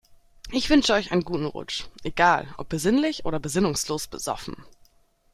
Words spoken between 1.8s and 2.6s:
egal